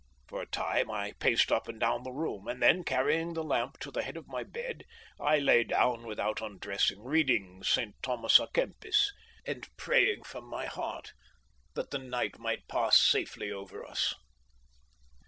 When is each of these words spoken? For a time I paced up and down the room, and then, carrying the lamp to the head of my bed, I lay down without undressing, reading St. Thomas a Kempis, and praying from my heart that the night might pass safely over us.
For 0.27 0.41
a 0.41 0.47
time 0.47 0.89
I 0.89 1.11
paced 1.19 1.51
up 1.51 1.67
and 1.67 1.79
down 1.79 2.01
the 2.01 2.11
room, 2.11 2.47
and 2.47 2.59
then, 2.59 2.83
carrying 2.83 3.35
the 3.35 3.43
lamp 3.43 3.77
to 3.81 3.91
the 3.91 4.01
head 4.01 4.17
of 4.17 4.27
my 4.27 4.41
bed, 4.41 4.83
I 5.19 5.37
lay 5.37 5.63
down 5.63 6.07
without 6.07 6.41
undressing, 6.41 7.03
reading 7.03 7.61
St. 7.61 7.93
Thomas 8.01 8.39
a 8.39 8.47
Kempis, 8.47 9.11
and 9.45 9.69
praying 9.77 10.23
from 10.23 10.45
my 10.45 10.65
heart 10.65 11.13
that 11.75 11.91
the 11.91 11.99
night 11.99 12.39
might 12.39 12.67
pass 12.67 12.99
safely 12.99 13.51
over 13.51 13.85
us. 13.85 14.15